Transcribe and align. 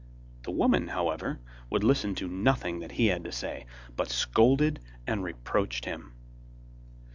The 0.41 0.49
woman, 0.49 0.87
however, 0.87 1.39
would 1.69 1.83
listen 1.83 2.15
to 2.15 2.27
nothing 2.27 2.79
that 2.79 2.93
he 2.93 3.05
had 3.05 3.23
to 3.25 3.31
say, 3.31 3.67
but 3.95 4.09
scolded 4.09 4.79
and 5.05 5.23
reproached 5.23 5.85
him. 5.85 6.13